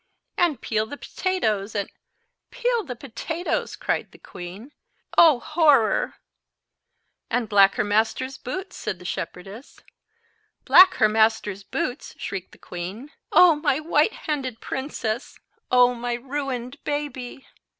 "And 0.35 0.59
peel 0.59 0.87
the 0.87 0.97
potatoes, 0.97 1.75
and"— 1.75 1.91
"Peel 2.49 2.83
the 2.83 2.95
potatoes!" 2.95 3.75
cried 3.75 4.11
the 4.11 4.17
queen. 4.17 4.71
"Oh, 5.15 5.39
horror!" 5.39 6.15
"And 7.29 7.47
black 7.47 7.75
her 7.75 7.83
master's 7.83 8.35
boots," 8.39 8.75
said 8.75 8.97
the 8.97 9.05
shepherdess. 9.05 9.79
"Black 10.65 10.95
her 10.95 11.07
master's 11.07 11.63
boots!" 11.63 12.15
shrieked 12.17 12.51
the 12.51 12.57
queen. 12.57 13.11
"Oh, 13.31 13.53
my 13.57 13.79
white 13.79 14.13
handed 14.25 14.59
princess! 14.59 15.37
Oh, 15.69 15.93
my 15.93 16.15
ruined 16.15 16.83
baby!" 16.83 17.45